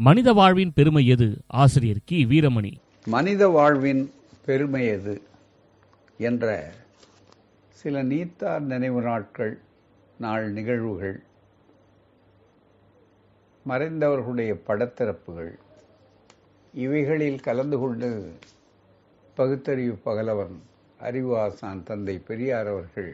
மனித 0.00 0.32
வாழ்வின் 0.32 0.72
பெருமை 0.72 1.06
எது? 1.06 1.26
ஆசிரியர் 1.46 2.00
கி. 2.04 2.26
வீரமணி. 2.26 2.72
மனித 3.06 3.48
வாழ்வின் 3.48 4.02
பெருமை 4.44 4.86
எது? 4.86 5.14
என்ற 6.18 6.44
சில 7.68 8.02
நீத்தார் 8.02 8.62
நினைவு 8.62 9.02
நாட்கள் 9.02 9.58
நாள் 10.18 10.52
நிகழ்வுகள் 10.52 11.22
மறைந்தவர்களுடைய 13.66 14.60
படத்திறப்புகள் 14.66 15.52
இவைகளில் 16.74 17.40
கலந்து 17.40 17.78
கொண்டு 17.78 18.10
பகுத்தறிவு 19.36 19.98
பகலவன் 20.04 20.56
அறிவு 21.00 21.38
ஆசான் 21.38 21.82
தந்தை 21.82 22.18
பெரியார் 22.18 22.66
அவர்கள் 22.66 23.12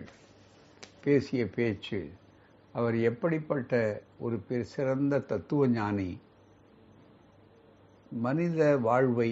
பேசிய 1.05 1.47
பேச்சு 1.47 2.01
அவர் 2.73 2.97
எப்படிப்பட்ட 3.01 3.73
ஒரு 4.19 4.39
பெரு 4.39 4.65
சிறந்த 4.65 5.19
தத்துவ 5.19 5.69
ஞானி 5.69 6.11
மனித 8.21 8.63
வாழ்வை 8.79 9.31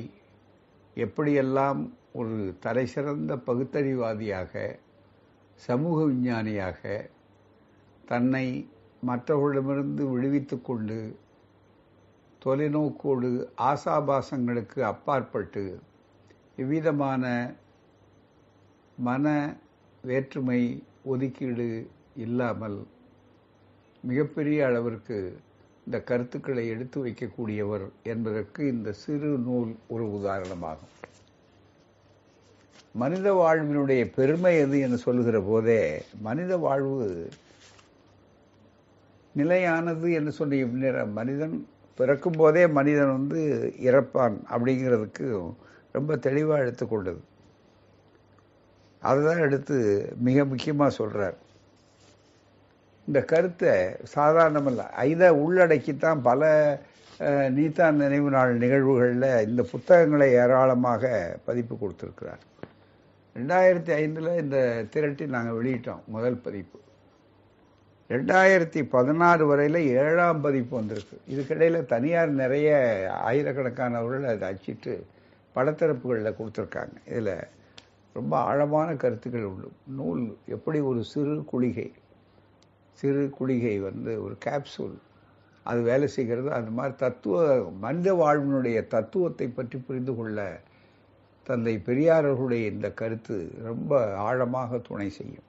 எப்படியெல்லாம் 0.96 1.80
ஒரு 2.12 2.36
தலைசிறந்த 2.60 3.32
பகுத்தறிவாதியாக 3.46 4.52
சமூக 5.58 5.96
விஞ்ஞானியாக 6.04 6.80
தன்னை 8.04 8.46
மற்றவர்களிடமிருந்து 9.02 10.04
விடுவித்து 10.10 10.56
கொண்டு 10.60 10.98
தொலைநோக்கோடு 12.42 13.30
ஆசாபாசங்களுக்கு 13.62 14.80
அப்பாற்பட்டு 14.84 15.64
இவ்விதமான 16.56 17.24
மன 18.98 19.26
வேற்றுமை 20.04 20.60
ஒதுக்கீடு 21.04 21.68
இல்லாமல் 22.16 22.78
மிகப்பெரிய 24.04 24.66
அளவிற்கு 24.66 25.18
இந்த 25.86 25.98
கருத்துக்களை 26.00 26.68
எடுத்து 26.68 26.98
வைக்கக்கூடியவர் 27.04 27.86
என்பதற்கு 28.02 28.66
இந்த 28.66 28.92
சிறு 28.92 29.30
நூல் 29.38 29.72
ஒரு 29.88 30.04
உதாரணமாகும். 30.18 30.92
மனித 32.92 33.28
வாழ்வினுடைய 33.32 34.02
பெருமை 34.16 34.56
எது 34.58 34.76
என்று 34.78 34.98
சொல்லுகிற 34.98 35.40
போதே 35.40 35.80
மனித 36.20 36.56
வாழ்வு 36.56 37.28
நிலையானது 39.34 40.08
என்று 40.12 40.32
சொல்லி 40.32 40.58
மனிதன் 41.18 41.56
பிறக்கும் 41.98 42.38
போதே 42.38 42.66
மனிதன் 42.66 43.12
வந்து 43.12 43.40
இறப்பான் 43.78 44.36
அப்படிங்கிறதுக்கு 44.50 45.26
ரொம்ப 45.92 46.16
தெளிவாக 46.16 46.62
எடுத்துக்கொண்டது 46.64 47.20
அதுதான் 49.02 49.38
எடுத்து 49.38 49.76
மிக 50.18 50.44
முக்கியமாக 50.44 50.90
சொல்கிறார் 50.90 51.36
இந்த 53.06 53.20
கருத்தை 53.22 53.72
சாதாரணமல்ல. 54.16 55.04
இதை 55.04 55.28
உள்ளடக்கித்தான் 55.44 56.20
பல 56.22 56.42
நீத்தான் 57.56 58.00
நினைவு 58.02 58.30
நாள் 58.30 58.52
நிகழ்வுகளில் 58.56 59.46
இந்த 59.48 59.62
புத்தகங்களை 59.72 60.32
ஏராளமாக 60.32 61.10
பதிப்பு 61.44 61.74
கொடுத்துருக்கிறார். 61.82 62.42
ரெண்டாயிரத்தி 63.36 63.92
ஐந்தில் 64.02 64.38
இந்த 64.40 64.58
திரட்டி 64.90 65.26
நாங்கள் 65.26 65.56
வெளியிட்டோம் 65.58 66.02
முதல் 66.06 66.38
பதிப்பு. 66.38 66.78
ரெண்டாயிரத்தி 68.08 68.80
பதினாறு 68.94 69.46
வரையில் 69.46 69.78
ஏழாம் 70.02 70.40
பதிப்பு 70.40 70.76
வந்திருக்கு. 70.76 71.16
இதுக்கிடையில் 71.32 71.86
தனியார் 71.92 72.32
நிறைய 72.42 72.70
ஆயிரக்கணக்கானவர்கள் 73.28 74.26
அதை 74.32 74.48
அச்சிட்டு 74.52 74.94
படத்திறப்புகளில் 75.56 76.36
கொடுத்துருக்காங்க. 76.38 76.96
இதில் 77.08 77.48
ரொம்ப 78.12 78.34
ஆழமான 78.38 78.88
கருத்துக்கள் 78.94 79.44
உண்டு. 79.44 79.70
நூல் 79.98 80.36
எப்படி 80.46 80.80
ஒரு 80.80 81.04
சிறு 81.04 81.44
குளிகை 81.52 81.92
சிறு 83.00 83.22
குளிகை 83.38 83.76
வந்து 83.80 84.12
ஒரு 84.24 84.34
கேப்சூல் 84.44 84.96
அது 85.66 85.80
வேலை 85.82 86.08
செய்கிறது. 86.08 86.48
அந்த 86.52 86.70
மாதிரி 86.70 86.94
தத்துவ 86.96 87.42
மனித 87.84 88.08
வாழ்வினுடைய 88.14 88.78
தத்துவத்தை 88.86 89.46
பற்றி 89.48 89.78
புரிந்து 89.78 90.12
கொள்ள 90.16 90.38
தந்தை 91.46 91.74
பெரியாரர்களுடைய 91.86 92.64
இந்த 92.74 92.88
கருத்து 93.00 93.36
ரொம்ப 93.62 93.92
ஆழமாக 94.18 94.78
துணை 94.78 95.08
செய்யும். 95.10 95.48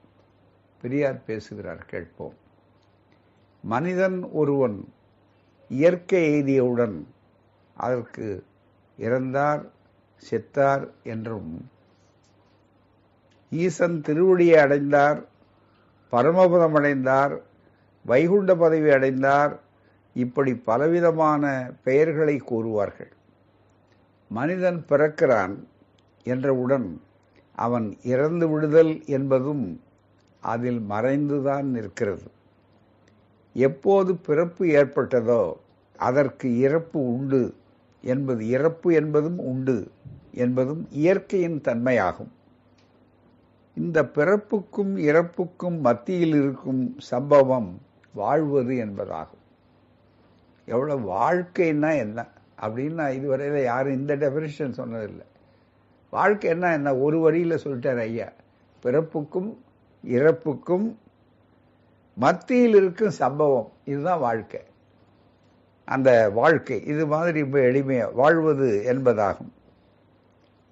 பெரியார் 0.82 1.20
பேசுகிறார் 1.26 1.84
கேட்போம். 1.86 2.36
மனிதன் 3.64 4.18
ஒருவன் 4.32 4.76
இயற்கை 5.70 6.20
எய்தியவுடன் 6.32 6.98
அதற்கு 7.76 8.26
இறந்தார் 8.98 9.62
செத்தார் 10.22 10.84
என்றும் 11.04 11.50
ஈசன் 13.52 13.98
திருவடியை 14.06 14.58
அடைந்தார் 14.64 15.20
பரமபதம் 16.12 16.74
அடைந்தார் 16.74 17.34
வைகுண்ட 18.04 18.54
பதவி 18.56 18.90
அடைந்தார் 18.90 19.60
இப்படி 20.16 20.54
பலவிதமான 20.54 21.72
பெயர்களை 21.84 22.36
கூறுவார்கள். 22.50 23.12
மனிதன் 24.30 24.84
பிறக்கிறான் 24.88 25.54
என்றவுடன் 26.24 27.00
அவன் 27.52 27.96
இறந்து 28.02 28.48
விடுதல் 28.48 29.06
என்பதும் 29.06 29.80
அதில் 30.40 30.80
மறைந்துதான் 30.80 31.66
நிற்கிறது. 31.66 32.28
எப்போது 33.54 34.14
பிறப்பு 34.14 34.64
ஏற்பட்டதோ 34.66 35.42
அதற்கு 35.96 36.58
இறப்பு 36.58 36.98
உண்டு 37.14 37.54
என்பது 38.04 38.48
இறப்பு 38.48 38.88
என்பதும் 38.94 39.38
உண்டு 39.38 39.76
என்பதும் 40.32 40.82
இயற்கையின் 40.90 41.60
தன்மையாகும். 41.60 42.32
இந்த 43.76 44.02
பிறப்புக்கும் 44.04 44.96
இறப்புக்கும் 44.96 45.80
மத்தியில் 45.80 46.28
இருக்கும் 46.28 46.94
சம்பவம் 46.98 47.80
வாழ்வது 48.14 48.74
என்பதாகும். 48.74 49.44
எவ்வளவு 50.66 51.12
வாழ்க்கைன்னா 51.12 51.96
என்ன? 51.98 52.26
அப்படின்னு 52.62 52.90
நான் 52.90 53.12
இதுவரையில் 53.12 53.64
யாரும் 53.64 53.92
இந்த 53.92 54.16
டெஃபினேஷன் 54.16 54.50
சொன்னதில்லை. 54.58 55.26
வாழ்க்கைன்னா 56.12 56.72
என்ன? 56.72 56.96
ஒரு 56.96 57.20
வரியில் 57.20 57.60
சொல்லிட்டார் 57.64 57.98
ஐயா. 57.98 58.32
பிறப்புக்கும் 58.82 59.56
இறப்புக்கும் 60.04 60.98
மத்தியில் 62.14 62.74
இருக்கும் 62.74 63.10
சம்பவம். 63.10 63.72
இதுதான் 63.84 64.18
வாழ்க்கை. 64.18 64.60
அந்த 65.84 66.30
வாழ்க்கை 66.30 66.84
இது 66.84 67.06
மாதிரி 67.06 67.40
ரொம்ப 67.40 67.58
எளிமையாக 67.58 68.12
வாழ்வது 68.12 68.82
என்பதாகும். 68.86 69.52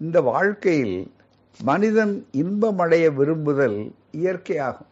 இந்த 0.00 0.20
வாழ்க்கையில் 0.20 1.13
மனிதன் 1.60 2.26
இன்பமடைய 2.32 3.04
விரும்புதல் 3.14 3.92
இயற்கையாகும். 4.12 4.90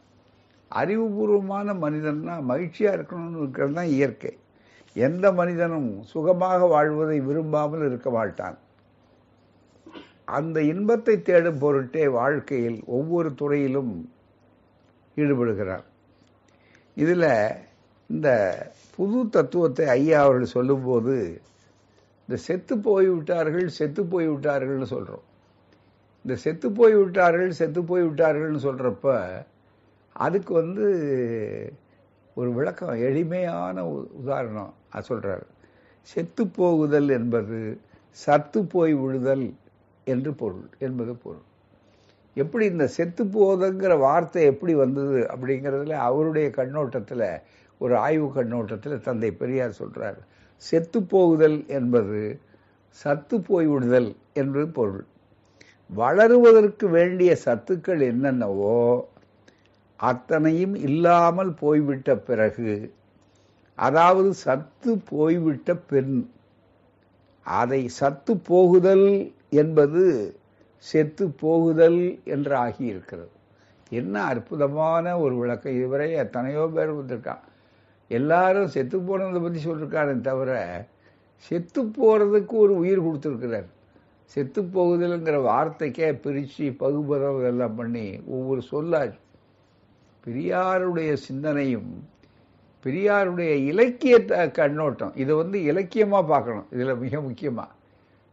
அறிவுபூர்வமான 0.71 1.75
மனிதன்னா 1.75 2.35
மகிழ்ச்சியாக 2.43 2.97
இருக்கணும்னு 2.97 3.39
இருக்கிறது 3.39 3.73
தான் 3.73 3.87
இயற்கை. 3.87 4.33
எந்த 4.97 5.33
மனிதனும் 5.33 6.03
சுகமாக 6.03 6.67
வாழ்வதை 6.67 7.21
விரும்பாமல் 7.21 7.85
இருக்க 7.89 8.11
மாட்டான். 8.11 8.59
அந்த 10.25 10.63
இன்பத்தை 10.63 11.23
தேடும் 11.23 11.59
பொருட்டே 11.59 12.09
வாழ்க்கையில் 12.09 12.79
ஒவ்வொரு 12.87 13.35
துறையிலும் 13.35 13.93
ஈடுபடுகிறார். 15.17 15.85
இதில் 16.95 17.29
இந்த 18.11 18.29
புது 18.95 19.29
தத்துவத்தை 19.29 19.87
ஐயா 19.87 20.21
அவர்கள் 20.23 20.55
சொல்லும்போது 20.57 21.15
இந்த 22.29 22.37
செத்து 22.37 22.75
போய்விட்டார்கள் 22.79 23.69
செத்து 23.69 24.03
போய்விட்டார்கள்னு 24.05 24.89
சொல்கிறோம் 24.95 25.27
இந்த 26.25 26.35
செத்து 26.43 26.69
போய் 26.73 26.95
விட்டார்கள் 26.95 27.53
செத்து 27.61 27.81
போய் 27.85 28.05
விட்டார்கள்னு 28.07 28.61
சொல்கிறப்ப 28.67 29.15
அதுக்கு 30.17 30.53
வந்து 30.55 30.87
ஒரு 32.37 32.51
விளக்கம் 32.53 33.03
எளிமையான 33.09 33.85
உதாரணம் 34.21 34.73
அது 34.91 35.07
சொல்கிறார் 35.07 35.45
செத்து 36.09 36.45
போகுதல் 36.59 37.11
என்பது 37.11 37.59
சத்து 38.19 38.61
போய் 38.67 38.95
விழுதல் 38.95 39.47
என்று 40.07 40.31
பொருள் 40.35 40.69
என்பது 40.79 41.13
பொருள். 41.25 41.45
எப்படி 42.37 42.65
இந்த 42.65 42.87
செத்து 42.89 43.23
போகுதுங்கிற 43.27 43.95
வார்த்தை 43.99 44.43
எப்படி 44.45 44.75
வந்தது 44.75 45.19
அப்படிங்கிறதுல 45.33 45.99
அவருடைய 46.09 46.49
கண்ணோட்டத்தில் 46.51 47.27
ஒரு 47.81 47.95
ஆய்வு 47.99 48.29
கண்ணோட்டத்தில் 48.35 49.05
தந்தை 49.09 49.31
பெரியார் 49.33 49.79
சொல்கிறார் 49.81 50.19
செத்து 50.63 51.01
போகுதல் 51.15 51.59
என்பது 51.79 52.21
சத்து 52.99 53.37
போய் 53.41 53.67
விடுதல் 53.67 54.11
என்று 54.33 54.63
பொருள். 54.69 55.05
வளருவதற்கு 55.93 56.87
வேண்டிய 56.91 57.31
சத்துக்கள் 57.45 58.03
என்னென்னவோ 58.11 58.77
அத்தனையும் 60.01 60.77
இல்லாமல் 60.89 61.53
போய்விட்ட 61.63 62.17
பிறகு 62.29 62.71
அதாவது 63.79 64.31
சத்து 64.45 64.91
போய்விட்ட 65.11 65.75
பெண் 65.91 66.17
அதை 67.47 67.81
சத்து 68.01 68.33
போகுதல் 68.51 69.09
என்பது 69.63 70.03
செத்து 70.85 71.25
போகுதல் 71.43 72.01
என்று 72.35 72.55
ஆகியிருக்கிறது. 72.65 73.33
என்ன 73.91 74.15
அற்புதமான 74.33 75.05
ஒரு 75.25 75.35
விளக்கம். 75.37 75.77
இதுவரை 75.79 76.09
எத்தனையோ 76.25 76.65
பேர் 76.77 76.97
வந்திருக்கான் 76.99 77.45
எல்லாரும் 78.11 78.73
செத்து 78.75 78.99
போனதை 79.01 79.41
பற்றி 79.43 79.61
சொல்லியிருக்காரே 79.67 80.15
தவிர 80.21 80.51
செத்து 81.47 81.81
போகிறதுக்கு 81.97 82.55
ஒரு 82.65 82.75
உயிர் 82.83 83.07
கொடுத்துருக்கிறார். 83.07 83.69
செத்து 84.37 84.63
போகுதல்ங்கிற 84.63 85.39
வார்த்தைக்கே 85.43 86.13
பிரித்து 86.21 86.73
பகுபதம் 86.73 87.39
இதெல்லாம் 87.41 87.75
பண்ணி 87.75 88.21
ஒவ்வொரு 88.27 88.63
சொல்லாச்சு 88.71 89.21
பெரியாருடைய 90.27 91.13
சிந்தனையும் 91.13 92.11
பெரியாருடைய 92.85 93.53
இலக்கிய 93.71 94.19
கண்ணோட்டம் 94.53 95.13
இதை 95.15 95.35
வந்து 95.35 95.63
இலக்கியமாக 95.63 96.29
பார்க்கணும் 96.29 96.67
இதில் 96.71 96.97
மிக 96.97 97.21
முக்கியமாக 97.21 97.71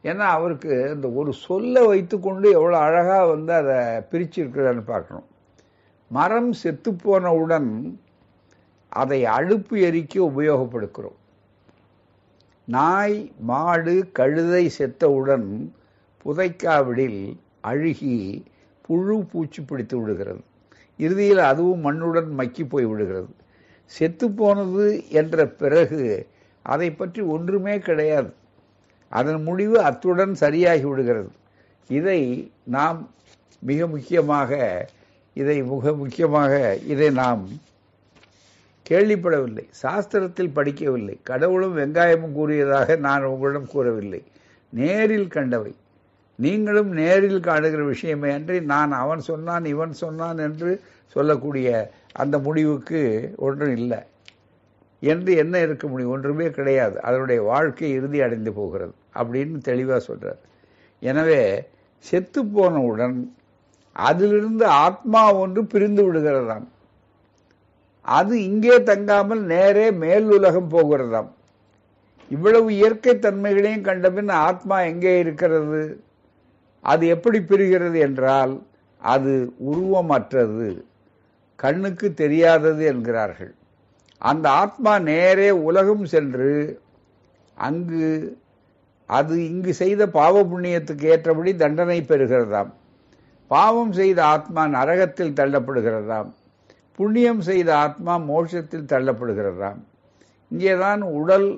ஏன்னா 0.04 0.25
அவருக்கு 0.25 0.92
இந்த 0.96 1.12
ஒரு 1.12 1.34
சொல்லை 1.34 1.88
வைத்துக்கொண்டு 1.88 2.51
எவ்வளோ 2.51 2.78
அழகாக 2.78 3.25
வந்து 3.25 3.54
அதை 3.54 3.78
பிரிச்சிருக்கிறான்னு 4.12 4.84
பார்க்கணும். 4.84 5.28
மரம் 6.12 6.54
செத்துப்போனவுடன் 6.63 7.98
அதை 8.92 9.25
அழுப்பு 9.25 9.75
எரிக்க 9.90 10.19
உபயோகப்படுத்துகிறோம் 10.19 11.18
நாய் 12.68 13.31
மாடு 13.40 14.10
கழுதை 14.12 14.69
செத்தவுடன் 14.78 15.74
புதைக்காவிடில் 16.25 17.38
அழுகி 17.62 18.45
புழு 18.81 19.25
பூச்சி 19.31 19.62
பிடித்து 19.62 20.00
விடுகிறது. 20.00 20.42
இறுதியில் 20.98 21.38
அதுவும் 21.38 21.83
மண்ணுடன் 21.86 22.30
மக்கி 22.30 22.66
போய் 22.66 22.86
விடுகிறது. 22.86 23.30
செத்துப்போனது 24.00 25.10
என்ற 25.10 25.48
பிறகு 25.48 26.27
அதை 26.62 26.92
பற்றி 26.92 27.21
ஒன்றுமே 27.21 27.80
கிடையாது. 27.80 28.33
அதன் 29.10 29.44
முடிவு 29.44 29.81
அத்துடன் 29.81 30.33
சரியாகி 30.33 30.86
விடுகிறது. 30.86 31.31
இதை 31.88 32.51
நாம் 32.63 33.10
மிக 33.60 33.88
முக்கியமாக 33.88 34.51
இதை 35.33 35.63
மிக 35.63 35.94
முக்கியமாக 35.94 36.75
இதை 36.88 37.10
நாம் 37.10 37.48
கேள்விப்படவில்லை 38.89 39.65
சாஸ்திரத்தில் 39.83 40.56
படிக்கவில்லை. 40.56 41.15
கடவுளும் 41.24 41.77
வெங்காயமும் 41.77 42.31
கூறியதாக 42.31 42.95
நான் 42.95 43.24
உங்களிடம் 43.24 43.68
கூறவில்லை. 43.68 44.24
நேரில் 44.69 45.27
கண்டவை. 45.27 45.75
நீங்களும் 46.45 46.91
நேரில் 47.00 47.45
காணுகிற 47.47 47.81
விஷயமே 47.86 48.30
அன்றி 48.31 48.57
நான் 48.74 48.91
அவன் 48.91 49.19
சொன்னான் 49.19 49.65
இவன் 49.65 49.94
சொன்னான் 50.03 50.38
என்று 50.38 50.71
சொல்லக்கூடிய 51.15 51.69
அந்த 52.21 52.36
முடிவுக்கு 52.39 53.01
ஒன்றும் 53.38 53.75
இல்லை. 53.75 54.00
என்று 55.00 55.31
என்ன 55.36 55.59
இருக்க 55.59 55.88
முடியும்? 55.88 56.12
ஒன்றுமே 56.12 56.47
கிடையாது. 56.50 56.95
அதனுடைய 57.01 57.41
வாழ்க்கை 57.41 57.89
இறுதி 57.91 58.21
அடைந்து 58.21 58.53
போகிறது 58.53 58.94
அப்படின்னு 59.15 59.57
தெளிவாக 59.69 60.00
சொல்கிறார் 60.00 60.41
எனவே 61.01 61.41
செத்து 62.06 62.41
போனவுடன் 62.45 63.18
அதிலிருந்து 63.95 64.65
ஆத்மா 64.65 65.21
ஒன்று 65.33 65.62
பிரிந்து 65.65 66.01
விடுகிறதாம். 66.03 66.68
அது 68.01 68.33
இங்கே 68.44 68.75
தங்காமல் 68.80 69.41
நேரே 69.53 69.88
மேல் 70.03 70.27
உலகம் 70.38 70.69
போகிறதாம். 70.69 71.30
இவ்வளவு 72.31 72.68
இயற்கை 72.74 73.13
தன்மைகளையும் 73.15 73.88
கண்டபின் 73.89 74.31
ஆத்மா 74.47 74.77
எங்கே 74.91 75.13
இருக்கிறது? 75.19 75.81
அது 76.91 77.03
எப்படி 77.15 77.39
பிரிகிறது 77.39 77.97
என்றால் 78.07 78.53
அது 79.01 79.33
உருவமற்றது 79.71 80.69
கண்ணுக்கு 81.63 82.07
தெரியாதது 82.21 82.83
என்கிறார்கள். 82.91 83.53
அந்த 84.21 84.45
ஆத்மா 84.63 84.94
நேரே 85.09 85.50
உலகம் 85.69 86.06
சென்று 86.13 86.51
அங்கு 87.68 88.07
அது 89.18 89.36
இங்கு 89.51 89.71
செய்த 89.81 90.01
பாவ 90.18 90.44
புண்ணியத்துக்கு 90.51 91.06
ஏற்றபடி 91.13 91.51
தண்டனை 91.56 92.00
பெறுகிறதாம். 92.01 92.71
பாவம் 93.51 93.94
செய்த 94.00 94.19
ஆத்மா 94.36 94.63
நரகத்தில் 94.77 95.38
தள்ளப்படுகிறதாம். 95.39 96.30
புண்ணியம் 97.00 97.41
செய்த 97.50 97.69
ஆத்மா 97.86 98.13
மோட்சத்தில் 98.30 98.89
தள்ளப்படுகிறதாம். 98.94 99.80
இங்கேதான் 100.51 101.01
உடல் 101.19 101.50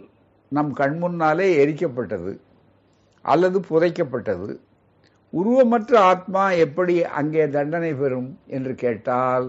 நம் 0.51 0.71
கண்முன்னாலே 0.77 1.47
எரிக்கப்பட்டது 1.63 2.33
அல்லது 3.25 3.57
புதைக்கப்பட்டது. 3.69 4.49
உருவமற்ற 5.33 5.93
ஆத்மா 6.11 6.43
எப்படி 6.65 6.95
அங்கே 7.19 7.43
தண்டனை 7.47 7.91
பெறும் 7.93 8.31
என்று 8.47 8.73
கேட்டால் 8.75 9.47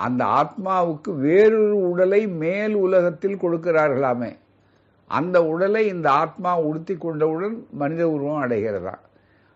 அந்த 0.00 0.22
ஆத்மாவுக்கு 0.40 1.10
வேறொரு 1.16 1.76
உடலை 1.90 2.22
மேல் 2.42 2.74
உலகத்தில் 2.74 3.42
கொடுக்கிறார்களாமே. 3.42 4.32
அந்த 5.10 5.36
உடலை 5.44 5.82
இந்த 5.86 6.08
ஆத்மா 6.12 6.52
உடுத்தி 6.60 6.94
கொண்டவுடன் 6.96 7.56
மனித 7.72 8.02
உருவம் 8.10 8.42
அடைகிறதா? 8.44 8.94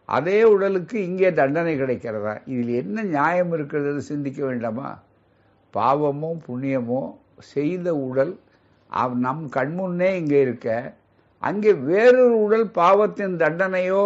அதே 0.08 0.38
உடலுக்கு 0.44 0.97
இங்கே 1.05 1.31
தண்டனை 1.31 1.75
கிடைக்கிறதா? 1.76 2.35
இதில் 2.44 2.73
என்ன 2.82 3.02
நியாயம் 3.02 3.52
இருக்கிறது 3.52 4.00
சிந்திக்க 4.02 4.41
வேண்டாமா? 4.44 4.88
பாவமோ 5.75 6.31
புண்ணியமோ 6.47 7.02
செய்த 7.52 7.88
உடல் 8.06 8.32
அவ் 8.91 9.14
நம் 9.17 9.44
கண்முன்னே 9.56 10.08
இங்கே 10.14 10.41
இருக்க 10.41 10.69
அங்கே 11.43 11.73
வேறொரு 11.88 12.35
உடல் 12.44 12.67
பாவத்தின் 12.70 13.37
தண்டனையோ 13.37 14.02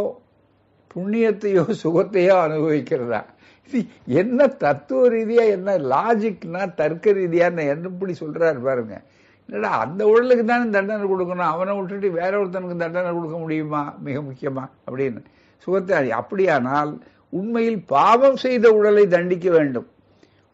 புண்ணியத்தையோ 0.94 1.64
சுகத்தையோ 1.82 2.34
அனுபவிக்கிறதா? 2.46 3.22
இது 3.68 3.80
என்ன 4.06 4.46
தத்துவ 4.46 5.08
ரீதியா 5.08 5.44
என்ன 5.56 5.78
லாஜிக்னா 5.78 6.74
தர்க்க 6.74 7.12
ரீதியா 7.12 7.46
எப்படி 7.90 8.14
சொல்றாரு 8.20 8.60
பாருங்க. 8.60 9.02
என்னடா 9.48 9.70
அந்த 9.78 10.06
உடலுக்கு 10.06 10.44
தானே 10.44 10.66
தண்டனை 10.70 11.06
கொடுக்கணும். 11.08 11.52
அவனை 11.54 11.72
விட்டுட்டு 11.76 12.10
வேற 12.10 12.32
ஒருத்தனுக்கு 12.40 12.76
தண்டனை 12.76 13.10
கொடுக்க 13.14 13.36
முடியுமா? 13.38 13.94
மிக 13.98 14.20
முக்கியமா 14.20 14.64
அப்படின்னு. 14.88 15.20
சுகத்தை 15.66 16.10
அப்படியானால் 16.10 16.92
உண்மையில் 17.28 17.80
பாவம் 17.86 18.36
செய்த 18.36 18.72
உடலை 18.72 19.06
தண்டிக்க 19.06 19.50
வேண்டும். 19.50 19.88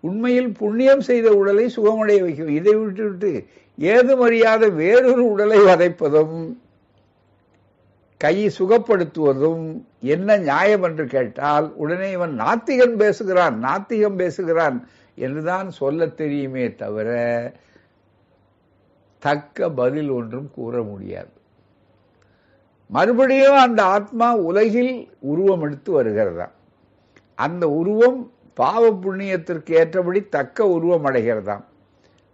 உண்மையில் 0.00 0.50
புண்ணியம் 0.52 1.00
செய்த 1.00 1.28
உடலை 1.30 1.64
சுகமடைய 1.76 2.20
வைக்கும் 2.22 2.48
இதை 2.48 2.74
விட்டுவிட்டு 2.74 3.46
ஏதும் 3.78 4.20
அறியாத 4.20 4.68
வேறொரு 4.68 5.30
உடலை 5.30 5.58
வதைப்பதும் 5.58 6.36
கையை 8.20 8.48
சுகப்படுத்துவதும் 8.58 9.64
என்ன 10.14 10.36
நியாயம் 10.36 10.82
என்று 10.82 11.04
கேட்டால் 11.06 11.66
உடனே 11.82 12.08
இவன் 12.10 12.34
நாத்திகன் 12.40 12.96
பேசுகிறான் 12.96 13.56
நாத்திகம் 13.64 14.18
பேசுகிறான் 14.22 14.76
என்றுதான் 15.16 15.68
சொல்ல 15.80 16.08
தெரியுமே 16.20 16.64
தவிர 16.74 17.08
தக்க 19.22 19.70
பதில் 19.70 20.10
ஒன்றும் 20.10 20.50
கூற 20.54 20.82
முடியாது. 20.82 21.32
மறுபடியும் 22.90 23.58
அந்த 23.66 23.80
ஆத்மா 23.96 24.28
உலகில் 24.48 24.94
உருவம் 25.32 25.62
எடுத்து 25.62 25.90
வருகிறதா 25.92 26.48
அந்த 27.38 27.64
உருவம் 27.80 28.20
பாவ 28.54 28.82
புண்ணியத்திற்கு 29.02 29.72
ஏற்றபடி 29.80 30.20
தக்க 30.28 30.68
உருவம் 30.76 31.06
அடைகிறதாம். 31.06 31.64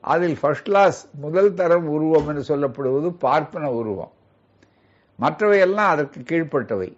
அதில் 0.05 0.37
ஃபர்ஸ்ட் 0.41 0.69
கிளாஸ் 0.69 1.01
முதல் 1.21 1.55
தரம் 1.55 1.89
உருவம் 1.89 2.29
என்று 2.29 2.45
சொல்லப்படுவது 2.51 3.11
பார்ப்பன 3.19 3.71
உருவம். 3.81 4.13
மற்றவையெல்லாம் 5.21 5.91
அதற்கு 5.95 6.21
கீழ்ப்பட்டவை. 6.21 6.97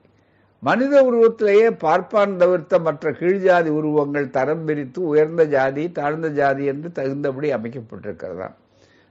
மனித 0.58 1.02
உருவத்திலேயே 1.02 1.70
பார்ப்பான் 1.70 2.36
தவிர்த்த 2.36 2.78
மற்ற 2.78 3.10
கீழ்ஜாதி 3.10 3.68
உருவங்கள் 3.68 4.30
தரம் 4.30 4.64
பிரித்து 4.64 5.02
உயர்ந்த 5.02 5.44
ஜாதி 5.44 5.92
தாழ்ந்த 5.92 6.28
ஜாதி 6.28 6.64
என்று 6.64 6.88
தகுந்தபடி 6.88 7.52
அமைக்கப்பட்டிருக்கிறதாம். 7.52 8.54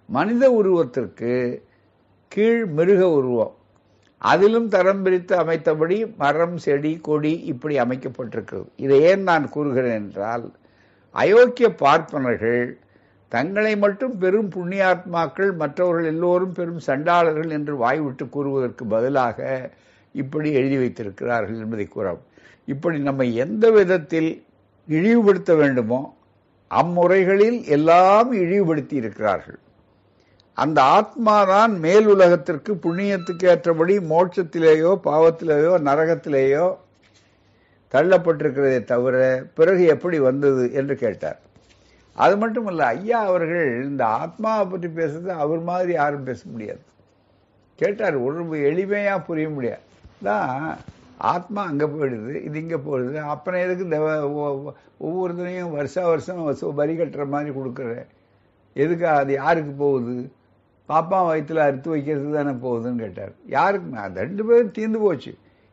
மனித 0.06 0.50
உருவத்திற்கு 0.50 1.62
கீழ் 2.28 2.66
மிருக 2.66 3.10
உருவம். 3.10 3.56
அதிலும் 4.18 4.68
தரம் 4.68 5.02
பிரித்து 5.02 5.38
அமைத்தபடி 5.38 6.16
மரம் 6.18 6.58
செடி 6.58 7.00
கொடி 7.02 7.32
இப்படி 7.32 7.80
அமைக்கப்பட்டிருக்கிறது. 7.80 8.68
இதை 8.76 9.02
ஏன் 9.02 9.24
நான் 9.24 9.50
கூறுகிறேன் 9.50 9.94
என்றால் 9.94 10.52
அயோக்கிய 11.16 11.70
பார்ப்பனர்கள் 11.78 12.78
தங்களை 13.32 13.78
மட்டும் 13.78 14.18
பெரும் 14.18 14.52
புண்ணியாத்மாக்கள் 14.52 15.52
மற்றவர்கள் 15.56 16.06
எல்லோரும் 16.06 16.52
பெரும் 16.52 16.80
சண்டாளர்கள் 16.80 17.50
என்று 17.50 17.78
வாய்விட்டு 17.78 18.26
கூறுவதற்கு 18.26 18.84
பதிலாக 18.88 19.72
இப்படி 20.16 20.52
எழுதி 20.52 20.78
வைத்திருக்கிறார்கள் 20.78 21.60
என்பதை 21.60 21.88
கூறவும் 21.88 22.26
இப்படி 22.66 22.98
நம்ம 23.00 23.26
எந்த 23.26 23.72
விதத்தில் 23.72 24.30
இழிவுபடுத்த 24.88 25.52
வேண்டுமோ 25.58 26.02
அம்முறைகளில் 26.72 27.60
எல்லாம் 27.68 28.34
இழிவுபடுத்தி 28.34 28.94
இருக்கிறார்கள் 28.94 29.60
அந்த 30.58 30.82
ஆத்மாதான் 30.98 31.74
மேல் 31.80 32.08
உலகத்திற்கு 32.08 32.72
புண்ணியத்துக்கு 32.76 33.46
ஏற்றபடி 33.46 33.96
மோட்சத்திலேயோ 34.12 34.92
பாவத்திலேயோ 35.04 35.74
நரகத்திலேயோ 35.80 36.68
தள்ளப்பட்டிருக்கிறதே 37.94 38.80
தவிர 38.84 39.18
பிறகு 39.54 39.84
எப்படி 39.86 40.20
வந்தது 40.20 40.74
என்று 40.74 40.96
கேட்டார். 40.96 41.40
அது 42.24 42.36
மட்டும் 42.42 42.68
இல்லை 42.72 42.86
ஐயா 42.94 43.20
அவர்கள் 43.30 43.68
இந்த 43.90 44.04
ஆத்மாவை 44.22 44.64
பற்றி 44.72 44.90
பேசுறது 45.00 45.32
அவர் 45.44 45.62
மாதிரி 45.70 45.92
யாரும் 46.02 46.28
பேச 46.30 46.42
முடியாது. 46.54 46.84
கேட்டார் 47.80 48.16
உடம்பு 48.28 48.56
எளிமையாக 48.70 49.26
புரிய 49.28 49.48
முடியாது. 49.50 49.84
தான் 50.28 50.54
ஆத்மா 51.34 51.62
அங்கே 51.72 51.88
போயிடுது 51.94 52.34
இது 52.48 52.58
இங்கே 52.64 52.80
போயிடுது. 52.88 53.18
அப்புறம் 53.34 53.64
எதுக்கு 53.66 53.86
இந்த 53.88 54.00
ஒவ்வொருத்தனையும் 55.08 55.76
வருஷா 55.78 56.04
வருஷம் 56.14 56.74
வரி 56.82 56.96
கட்டுற 57.00 57.26
மாதிரி 57.36 57.52
கொடுக்குற? 57.58 57.92
எதுக்கு 58.84 59.08
அது 59.20 59.32
யாருக்கு 59.34 59.74
போகுது? 59.84 60.16
பாப்பா 60.90 61.20
வயிற்றுல 61.30 61.64
அறுத்து 61.68 61.90
வைக்கிறது 61.94 62.36
தானே 62.38 62.54
போகுதுன்னு 62.66 63.04
கேட்டார். 63.06 63.34
யாருக்கு? 63.58 63.90
நான் 64.00 64.20
ரெண்டு 64.24 64.44
பேரும் 64.46 64.76
தீர்ந்து 64.78 65.00
போச்சு. 65.06 65.32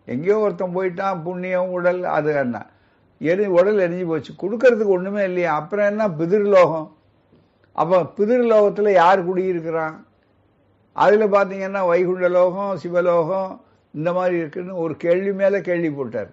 எங்கேயோ 0.09 0.39
ஒருத்தன் 0.45 0.77
போயிட்டான் 0.77 1.23
புண்ணியம் 1.27 1.75
உடல் 1.77 2.03
அது 2.17 2.31
என்ன? 2.45 2.59
எரி 3.31 3.45
உடல் 3.57 3.83
எரிஞ்சு 3.87 4.07
போச்சு. 4.11 4.33
கொடுக்கறதுக்கு 4.43 4.97
ஒன்றுமே 4.97 5.23
இல்லையா. 5.31 5.51
அப்புறம் 5.61 5.91
என்ன? 5.93 6.09
பிதிர்லோகம் 6.21 6.89
அப்போ 7.83 7.97
பிதிர்லோகத்தில் 8.19 8.99
யார் 9.03 9.27
குடியிருக்கிறான் 9.29 9.97
அதில் 10.97 11.33
பார்த்தீங்கன்னா 11.35 11.81
வைகுண்ட 11.91 12.27
லோகம் 12.39 12.75
சிவலோகம் 12.83 13.49
இந்த 13.95 14.11
மாதிரி 14.17 14.35
இருக்குன்னு 14.43 14.75
ஒரு 14.85 14.95
கேள்வி 15.05 15.33
மேலே 15.41 15.59
கேள்வி 15.69 15.91
போட்டார். 15.91 16.31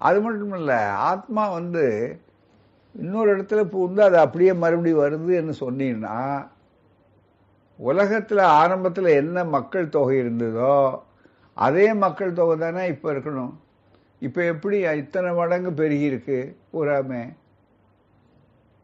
அது 0.00 0.18
மட்டும் 0.24 0.54
இல்லை 0.60 0.80
ஆத்மா 1.10 1.42
வந்து 1.58 1.84
இன்னொரு 2.94 3.28
இடத்துல 3.34 3.60
பூந்து 3.72 4.00
அது 4.06 4.16
அப்படியே 4.24 4.52
மறுபடியும் 4.62 5.02
வருதுன்னு 5.02 5.54
சொன்னீங்கன்னா 5.64 6.18
உலகத்தில் 7.78 8.42
ஆரம்பத்தில் 8.60 9.10
என்ன 9.20 9.44
மக்கள் 9.56 9.92
தொகை 9.96 10.16
இருந்ததோ 10.22 10.74
அதே 11.66 11.86
மக்கள் 12.04 12.38
தொகை 12.38 12.56
தானே 12.58 12.82
இப்போ 12.94 13.08
இருக்கணும். 13.14 13.52
இப்போ 14.22 14.40
எப்படி 14.44 14.78
இத்தனை 15.02 15.30
மடங்கு 15.32 15.70
பெருகியிருக்கு? 15.70 16.38
பூராமே 16.72 17.22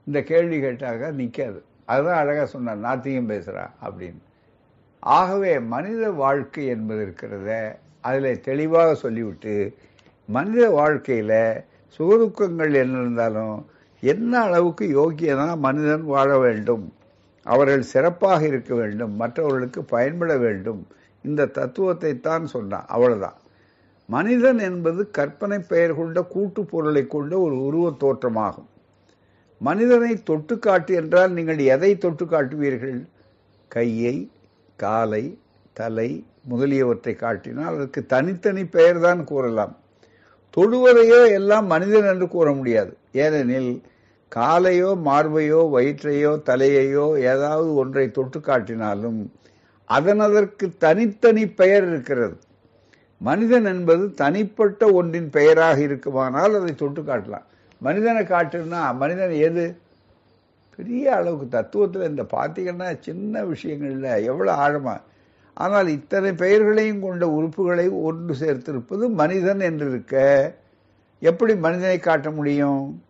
இந்த 0.06 0.18
கேள்வி 0.22 0.58
கேட்டாக்க 0.60 1.10
நிற்காது 1.10 1.60
அதுதான் 1.84 2.20
அழகாக 2.20 2.46
சொன்னார் 2.46 2.84
நாத்தியம் 2.86 3.30
பேசுகிறா 3.32 3.64
அப்படின்னு. 3.86 4.20
ஆகவே 5.02 5.52
மனித 5.72 6.04
வாழ்க்கை 6.10 6.66
என்பது 6.66 7.00
இருக்கிறத 7.06 7.50
அதில் 8.00 8.40
தெளிவாக 8.40 8.94
சொல்லிவிட்டு 8.94 9.54
மனித 10.28 10.70
வாழ்க்கையில் 10.70 11.64
சுகதுக்கங்கள் 11.96 12.72
என்ன 12.82 13.00
இருந்தாலும் 13.00 13.56
என்ன 14.02 14.32
அளவுக்கு 14.40 14.84
யோக்கியதான் 15.00 15.58
மனிதன் 15.58 16.04
வாழ 16.04 16.30
வேண்டும் 16.38 16.84
அவர்கள் 17.46 17.90
சிறப்பாக 17.92 18.46
இருக்க 18.46 18.74
வேண்டும் 18.74 19.12
மற்றவர்களுக்கு 19.14 19.82
பயன்பட 19.94 20.32
வேண்டும் 20.36 20.80
இந்த 21.24 21.46
தத்துவத்தை 21.46 22.12
தான் 22.20 22.46
சொன்னான். 22.46 22.86
அவ்வளோதான் 22.94 23.36
மனிதன் 24.08 24.58
என்பது 24.58 25.10
கற்பனை 25.10 25.58
பெயர் 25.58 25.94
கொண்ட 25.94 26.22
கூட்டு 26.22 26.64
பொருளை 26.64 27.06
கொண்ட 27.06 27.38
ஒரு 27.38 27.56
உருவத் 27.68 28.00
தோற்றமாகும். 28.00 28.68
மனிதனை 29.60 30.22
தொட்டு 30.22 30.58
காட்டு 30.58 30.94
என்றால் 30.94 31.32
நீங்கள் 31.32 31.58
எதை 31.58 31.98
தொட்டு 31.98 32.24
காட்டுவீர்கள்? 32.24 33.00
கையை 33.68 34.30
காலை 34.76 35.38
தலை 35.72 36.24
முதலியவற்றை 36.48 37.14
காட்டினால் 37.16 37.74
அதற்கு 37.74 38.06
தனித்தனி 38.06 38.64
பெயர் 38.66 39.00
தான் 39.00 39.24
கூறலாம். 39.24 39.74
தொடுவதையோ 40.56 41.20
எல்லாம் 41.30 41.66
மனிதன் 41.66 42.04
என்று 42.04 42.28
கூற 42.28 42.52
முடியாது. 42.52 42.92
ஏனெனில் 43.12 43.82
காலையோ 44.32 44.90
மார்பையோ 45.04 45.60
வயிற்றையோ 45.74 46.32
தலையையோ 46.44 47.18
ஏதாவது 47.32 47.74
ஒன்றை 47.74 48.10
தொட்டு 48.10 48.38
காட்டினாலும் 48.40 49.20
அதன் 49.84 50.20
அதற்கு 50.20 50.66
தனித்தனி 50.78 51.48
பெயர் 51.48 51.84
இருக்கிறது. 51.88 52.36
மனிதன் 53.20 53.64
என்பது 53.64 54.10
தனிப்பட்ட 54.12 54.92
ஒன்றின் 54.92 55.30
பெயராக 55.30 55.80
இருக்குமானால் 55.80 56.54
அதை 56.54 56.74
தொட்டு 56.74 57.02
காட்டலாம். 57.02 57.46
மனிதனை 57.78 58.22
காட்டுன்னா 58.24 58.94
மனிதன் 58.96 59.30
எது? 59.30 59.80
பெரிய 60.76 61.14
அளவுக்கு 61.14 61.46
தத்துவத்தில் 61.58 62.08
இந்த 62.08 62.22
பார்த்தீங்கன்னா 62.22 62.98
சின்ன 63.00 63.44
விஷயங்கள்ல 63.44 64.24
எவ்வளோ 64.24 64.52
ஆழமா. 64.52 65.00
ஆனால் 65.54 65.88
இத்தனை 65.88 66.32
பெயர்களையும் 66.32 67.00
கொண்ட 67.00 67.26
உறுப்புகளை 67.26 67.90
ஒன்று 67.90 68.34
சேர்த்திருப்பது 68.40 69.08
மனிதன் 69.08 69.60
என்று 69.60 69.90
இருக்க 69.90 70.54
எப்படி 71.18 71.54
மனிதனை 71.56 71.98
காட்ட 71.98 72.30
முடியும்? 72.30 73.02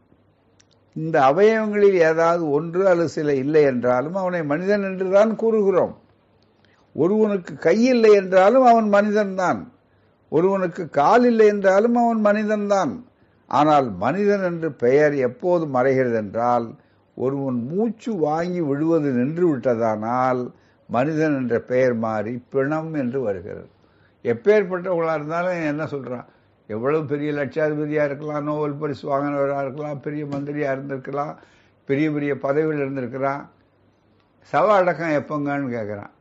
இந்த 0.93 1.21
அவயவங்களில் 1.21 1.99
ஏதாவது 2.11 2.51
ஒன்று 2.51 2.89
அல்லது 2.89 3.09
சில 3.09 3.35
இல்லை 3.35 3.63
என்றாலும் 3.63 4.15
அவனை 4.15 4.43
மனிதன் 4.43 4.83
என்றுதான் 4.83 5.37
கூறுகிறோம். 5.37 5.95
ஒருவனுக்கு 6.93 7.59
கை 7.59 7.85
இல்லை 7.85 8.13
என்றாலும் 8.13 8.63
அவன் 8.63 8.89
மனிதன்தான். 8.89 9.61
ஒருவனுக்கு 10.37 10.85
கால் 11.01 11.27
இல்லை 11.31 11.47
என்றாலும் 11.55 11.97
அவன் 12.03 12.21
மனிதன்தான் 12.29 12.93
ஆனால் 13.51 13.89
மனிதன் 14.05 14.45
என்று 14.51 14.69
பெயர் 14.85 15.15
எப்போது 15.29 15.65
மறைகிறது 15.77 16.17
என்றால் 16.23 16.67
ஒருவன் 17.17 17.59
மூச்சு 17.71 18.13
வாங்கி 18.27 18.61
விழுவது 18.71 19.11
நின்று 19.19 19.45
விட்டதானால் 19.51 20.41
மனிதன் 20.89 21.37
என்ற 21.41 21.57
பெயர் 21.71 21.95
மாறி 22.05 22.33
பிணம் 22.55 22.91
என்று 23.03 23.19
வருகிறது. 23.27 23.69
எப்பேற்பட்டவர்களாக 24.25 25.19
இருந்தாலும் 25.19 25.69
என்ன 25.71 25.83
சொல்கிறான் 25.93 26.27
எவ்வளவு 26.69 27.03
பெரிய 27.13 27.31
லட்சாதிபதியாக 27.33 28.09
இருக்கலாம் 28.09 28.47
நோபல் 28.49 28.81
பரிசு 28.81 29.05
வாங்கினவராக 29.11 29.65
இருக்கலாம் 29.65 30.05
பெரிய 30.07 30.23
மந்திரியாக 30.33 30.75
இருந்திருக்கலாம் 30.77 31.35
பெரிய 31.89 32.07
பெரிய 32.15 32.33
பதவியில் 32.45 32.83
இருந்திருக்கிறான். 32.85 33.43
சவ 34.53 34.67
அடக்கம் 34.79 35.17
எப்போங்கன்னு 35.21 35.75
கேட்குறான். 35.77 36.13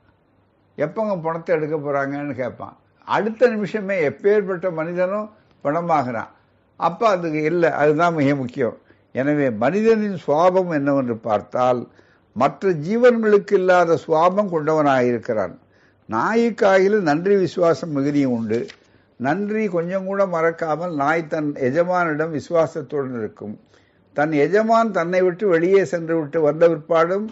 எப்போங்க 0.78 1.14
பணத்தை 1.22 1.52
எடுக்க 1.58 1.76
போகிறாங்கன்னு 1.78 2.36
கேட்பான். 2.44 2.76
அடுத்த 3.08 3.48
நிமிஷமே 3.48 3.96
எப்பேற்பட்ட 4.10 4.72
மனிதனும் 4.72 5.30
பணமாகிறான். 5.64 6.32
அப்ப 6.80 7.08
அதுக்கு 7.08 7.42
இல்லை 7.44 7.70
அதுதான் 7.82 8.18
மிக 8.20 8.30
முக்கியம். 8.36 8.78
எனவே 9.16 9.48
மனிதனின் 9.64 10.18
சுவாபம் 10.26 10.72
என்னவென்று 10.72 11.16
பார்த்தால் 11.18 11.82
மற்ற 12.36 12.72
ஜீவன்களுக்கு 12.88 13.56
இல்லாத 13.60 13.98
சுவாபம் 14.06 14.50
கொண்டவனாயிருக்கிறான். 14.54 15.54
நாய்க்காயிலும் 16.10 17.08
நன்றி 17.10 17.36
விசுவாசம் 17.36 17.94
மிகுதியும் 17.98 18.34
உண்டு. 18.38 18.60
நன்றி 19.20 19.64
கொஞ்சம் 19.68 20.06
கூட 20.06 20.22
மறக்காமல் 20.26 20.94
நாய் 20.96 21.30
தன் 21.34 21.50
எஜமானிடம் 21.68 22.34
விசுவாசத்துடன் 22.38 23.16
இருக்கும். 23.22 23.56
தன் 24.14 24.34
எஜமான் 24.46 24.92
தன்னை 24.92 25.22
விட்டு 25.22 25.46
வெளியே 25.48 25.82
சென்று 25.94 26.16
விட்டு 26.20 26.40
வந்த 26.42 26.64
பிற்பாடும் 26.72 27.26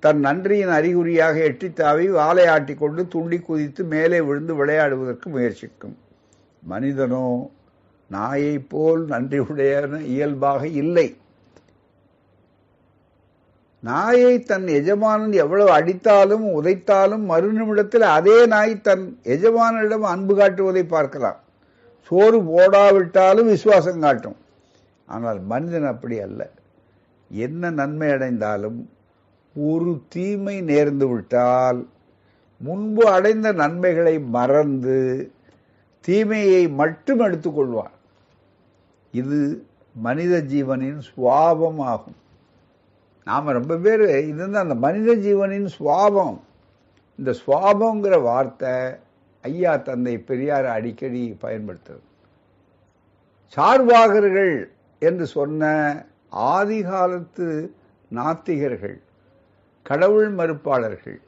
தன் 0.00 0.20
நன்றியின் 0.20 0.74
அறிகுறியாக 0.76 1.38
எட்டித்தாவி 1.40 2.06
வாலை 2.10 2.44
ஆட்டிக்கொண்டு 2.44 3.02
துண்டி 3.14 3.38
குதித்து 3.40 3.84
மேலே 3.84 4.20
விழுந்து 4.20 4.54
விளையாடுவதற்கு 4.60 5.28
முயற்சிக்கும். 5.28 5.96
மனிதனோ 6.62 7.50
நாயை 8.10 8.58
போல் 8.58 9.02
நன்றியுடைய 9.06 9.72
இயல்பாக 10.04 10.62
இல்லை. 10.82 11.16
நாயை 13.82 14.32
தன் 14.42 14.66
எஜமானன் 14.66 15.32
எவ்வளவு 15.32 15.70
அடித்தாலும் 15.78 16.46
உதைத்தாலும் 16.56 17.22
மறுநிமிடத்தில் 17.28 18.06
அதே 18.16 18.46
நாய் 18.46 18.74
தன் 18.80 19.04
எஜமானிடம் 19.24 20.06
அன்பு 20.12 20.34
காட்டுவதை 20.36 20.82
பார்க்கலாம். 20.88 21.38
சோறு 22.02 22.38
போடாவிட்டாலும் 22.40 23.50
விசுவாசம் 23.54 24.00
காட்டும். 24.00 24.36
ஆனால் 25.06 25.40
மனிதன் 25.52 25.86
அப்படி 25.86 26.20
அல்ல. 26.20 26.50
என்ன 27.30 27.70
நன்மை 27.70 28.10
அடைந்தாலும் 28.10 28.80
ஒரு 29.68 29.92
தீமை 30.08 30.56
நேர்ந்து 30.62 31.06
விட்டால் 31.12 31.80
முன்பு 32.60 33.04
அடைந்த 33.16 33.48
நன்மைகளை 33.62 34.16
மறந்து 34.36 34.98
தீமையை 36.04 36.62
மட்டும் 36.80 37.20
எடுத்துக்கொள்வான் 37.26 37.96
இது 39.20 39.38
மனித 40.06 40.34
ஜீவனின் 40.52 41.00
சுவாபம் 41.10 41.80
ஆகும் 41.92 42.18
நாம் 43.26 43.56
ரொம்ப 43.58 43.74
பேர் 43.76 44.04
இதுதான் 44.28 44.64
அந்த 44.66 44.76
மனித 44.84 45.10
ஜீவனின் 45.26 45.68
சுவாபம். 45.78 46.38
இந்த 47.18 47.30
சுவாபங்கிற 47.42 48.14
வார்த்தை 48.22 48.74
ஐயா 49.44 49.72
தந்தை 49.88 50.14
பெரியார் 50.28 50.68
அடிக்கடி 50.76 51.22
பயன்படுத்துறது. 51.42 52.06
சார்பாகர்கள் 53.56 54.54
என்று 55.02 55.26
சொன்ன 55.36 55.62
ஆதிகாலத்து 56.56 57.48
நாத்திகர்கள் 58.10 58.98
கடவுள் 59.90 60.28
மறுப்பாளர்கள் 60.34 61.18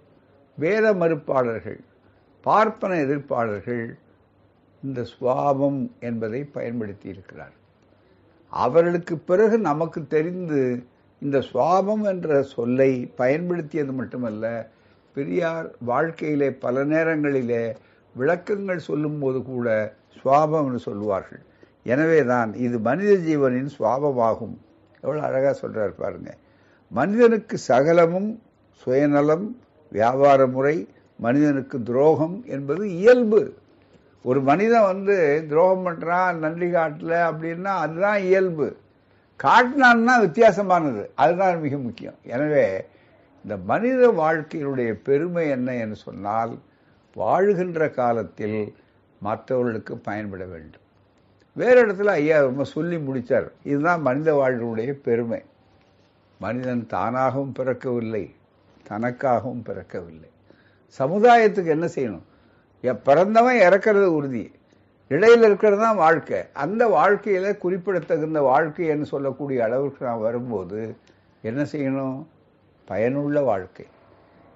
வேத 0.59 0.87
மறுப்பாளர்கள் 0.95 1.81
பார்ப்பன 2.47 2.97
எதிர்ப்பாளர்கள் 3.05 3.83
இந்த 4.83 5.01
சுவாபம் 5.15 5.81
என்பதை 6.01 6.41
பயன்படுத்தி 6.57 7.09
இருக்கிறார். 7.09 7.55
அவர்களுக்கு 8.53 9.15
பிறகு 9.31 9.57
நமக்கு 9.59 10.01
தெரிந்து 10.07 10.61
இந்த 11.23 11.39
சுவாபம் 11.53 12.05
என்ற 12.13 12.43
சொல்லை 12.43 12.91
பயன்படுத்தியது 13.17 13.93
மட்டுமல்ல 13.93 14.45
பெரியார் 15.17 15.69
வாழ்க்கையிலே 15.91 16.51
பல 16.65 16.85
நேரங்களிலே 16.85 17.65
விளக்கங்கள் 18.15 18.87
சொல்லும்போது 18.89 19.39
கூட 19.43 19.69
சுவாபம் 20.21 20.67
என்று 20.67 20.81
சொல்லுவார்கள். 20.89 21.43
எனவேதான் 21.83 22.51
இது 22.67 22.79
மனித 22.79 23.13
ஜீவனின் 23.29 23.71
சுவாபமாகும். 23.79 24.57
எவ்வளோ 25.05 25.23
அழகாக 25.29 25.55
சொல்கிறார் 25.55 26.01
பாருங்க. 26.05 26.31
மனிதனுக்கு 26.91 27.57
சகலமும் 27.71 28.31
சுயநலம் 28.83 29.47
வியாபார 29.93 30.47
முறை 30.47 30.89
மனிதனுக்கு 31.19 31.83
துரோகம் 31.83 32.45
என்பது 32.47 32.97
இயல்பு. 32.97 33.55
ஒரு 34.23 34.41
மனிதன் 34.41 34.83
வந்து 34.83 35.45
துரோகம் 35.49 35.87
பண்ணுறான் 35.87 36.35
நன்றி 36.35 36.67
காட்டல 36.67 37.15
அப்படின்னா 37.31 37.73
அதுதான் 37.85 38.21
இயல்பு. 38.21 38.77
காட்டினான்னா 39.43 40.15
வித்தியாசமானது. 40.21 41.07
அதுதான் 41.15 41.61
மிக 41.61 41.77
முக்கியம். 41.79 42.19
எனவே 42.23 42.67
இந்த 43.43 43.57
மனித 43.57 44.09
வாழ்க்கையினுடைய 44.09 44.93
பெருமை 45.05 45.49
என்ன 45.49 45.75
என்று 45.75 45.95
சொன்னால் 45.95 46.59
வாழ்கின்ற 47.15 47.89
காலத்தில் 47.91 48.75
மற்றவர்களுக்கு 49.21 49.97
பயன்பட 49.97 50.45
வேண்டும். 50.45 50.81
வேறு 51.53 51.87
இடத்துல 51.87 52.05
ஐயா 52.05 52.41
ரொம்ப 52.41 52.65
சொல்லி 52.65 52.99
முடித்தார் 52.99 53.53
இதுதான் 53.63 54.01
மனித 54.01 54.35
வாழ்வுடைய 54.35 54.91
பெருமை. 54.91 55.43
மனிதன் 56.39 56.87
தானாகவும் 56.91 57.55
பிறக்கவில்லை. 57.59 58.35
தனக்காகவும் 58.89 59.65
பிறக்கவில்லை. 59.65 60.31
சமுதாயத்துக்கு 60.99 61.67
என்ன 61.67 61.87
செய்யணும்? 61.87 62.97
பிறந்தவன் 63.05 63.57
இறக்கிறது 63.57 64.05
உறுதி. 64.05 64.53
இடையில் 65.09 65.43
இருக்கிறது 65.43 65.83
தான் 65.83 65.97
வாழ்க்கை. 65.97 66.41
அந்த 66.53 66.87
வாழ்க்கையில் 66.87 67.59
குறிப்பிடத்தகுந்த 67.59 68.41
வாழ்க்கைன்னு 68.41 69.03
சொல்லக்கூடிய 69.03 69.65
அளவுக்கு 69.65 70.07
நான் 70.07 70.21
வரும்போது 70.21 70.97
என்ன 71.43 71.63
செய்யணும்? 71.63 72.27
பயனுள்ள 72.85 73.41
வாழ்க்கை. 73.43 73.87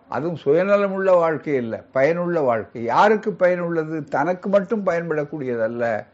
அதுவும் 0.08 0.38
சுயநலமுள்ள 0.44 1.14
வாழ்க்கை 1.14 1.54
இல்லை 1.54 1.80
பயனுள்ள 1.92 2.40
வாழ்க்கை. 2.40 2.82
யாருக்கு 2.82 3.32
பயனுள்ளது? 3.32 4.04
தனக்கு 4.04 4.48
மட்டும் 4.48 4.86
பயன்படக்கூடியதல்ல. 4.86 6.06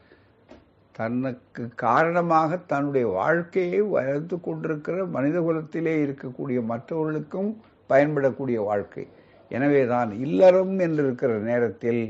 தனக்கு 0.92 1.68
காரணமாக 1.74 2.56
தன்னுடைய 2.56 3.06
வாழ்க்கையை 3.06 3.80
வளர்த்து 3.80 4.40
கொண்டிருக்கிற 4.40 5.04
மனித 5.04 5.40
குலத்திலே 5.40 6.06
இருக்கக்கூடிய 6.06 6.64
மற்றவர்களுக்கும் 6.64 7.60
பயன்படக்கூடிய 7.92 8.58
வாழ்க்கை. 8.70 9.04
எனவேதான் 9.50 10.10
இல்லறம் 10.24 10.74
என்று 10.84 11.02
இருக்கிற 11.06 11.32
நேரத்தில் 11.48 12.02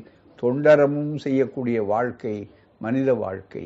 தொண்டரமும் 0.42 1.14
செய்யக்கூடிய 1.24 1.78
வாழ்க்கை 1.92 2.36
மனித 2.80 3.10
வாழ்க்கை. 3.24 3.64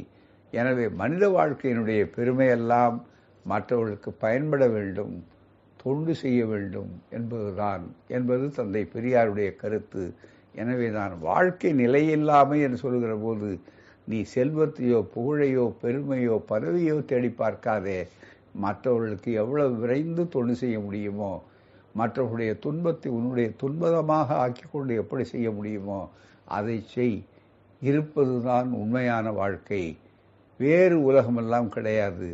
எனவே 0.52 0.86
மனித 1.00 1.24
வாழ்க்கையினுடைய 1.38 2.02
பெருமையெல்லாம் 2.16 2.96
மற்றவர்களுக்கு 3.44 4.10
பயன்பட 4.24 4.62
வேண்டும் 4.76 5.14
தொண்டு 5.80 6.12
செய்ய 6.22 6.40
வேண்டும் 6.52 6.92
என்பதுதான் 7.16 7.82
என்பது 8.16 8.46
தந்தை 8.56 8.82
பெரியாருடைய 8.94 9.50
கருத்து. 9.62 10.04
எனவே 10.54 10.88
தான் 10.98 11.14
வாழ்க்கை 11.28 11.70
நிலையில்லாமை 11.82 12.58
என்று 12.66 12.78
சொல்கிற 12.84 13.14
போது 13.24 13.48
நீ 14.10 14.18
செல்வத்தையோ 14.34 14.98
புகழையோ 15.14 15.64
பெருமையோ 15.82 16.34
பதவியோ 16.50 16.96
தேடி 17.10 17.30
பார்க்காதே 17.40 17.98
மற்றவர்களுக்கு 18.64 19.30
எவ்வளவு 19.42 19.74
விரைந்து 19.82 20.22
தொண்டு 20.34 20.54
செய்ய 20.62 20.76
முடியுமோ 20.86 21.32
மற்றவர்களுடைய 21.98 22.52
துன்பத்தை 22.64 23.08
உன்னுடைய 23.18 23.48
துன்பதமாக 23.62 24.28
ஆக்கிக்கொண்டு 24.44 24.94
எப்படி 25.02 25.24
செய்ய 25.24 25.48
முடியுமோ 25.50 26.00
அதை 26.56 26.76
செய். 26.94 27.16
இருப்பதுதான் 27.82 28.68
உண்மையான 28.72 29.32
வாழ்க்கை. 29.32 29.82
வேறு 30.60 30.96
உலகமெல்லாம் 31.02 31.68
கிடையாது. 31.68 32.30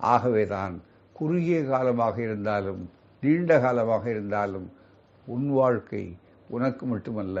ஆகவேதான் 0.00 0.74
குறுகிய 1.16 1.58
காலமாக 1.64 2.16
இருந்தாலும் 2.22 2.82
நீண்ட 3.22 3.50
காலமாக 3.60 4.04
இருந்தாலும் 4.10 4.68
உன் 5.26 5.48
வாழ்க்கை 5.50 6.04
உனக்கு 6.48 6.84
மட்டுமல்ல 6.86 7.38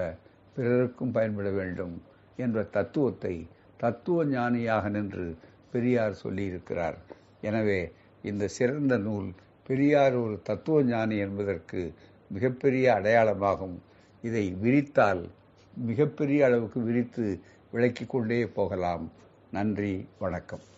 பிறருக்கும் 0.56 1.14
பயன்பட 1.16 1.48
வேண்டும் 1.50 1.94
என்ற 2.38 2.58
தத்துவத்தை 2.76 3.34
தத்துவ 3.76 4.24
ஞானியாக 4.26 4.84
நின்று 4.88 5.26
பெரியார் 5.72 6.20
சொல்லியிருக்கிறார். 6.22 6.98
எனவே 7.40 7.80
இந்த 8.24 8.44
சிறந்த 8.58 8.94
நூல் 9.06 9.28
பெரியார் 9.66 10.14
ஒரு 10.14 10.40
தத்துவ 10.42 10.82
ஞானி 10.82 11.16
என்பதற்கு 11.16 11.94
மிகப்பெரிய 12.28 12.92
அடையாளமாகும். 12.92 13.76
இதை 14.22 14.56
விரித்தால் 14.62 15.28
மிகப்பெரிய 15.76 16.44
அளவுக்கு 16.44 16.80
விரித்து 16.80 17.40
விளக்கிக் 17.70 18.10
கொண்டே 18.10 18.46
போகலாம். 18.46 19.10
நன்றி 19.50 20.08
வணக்கம். 20.18 20.72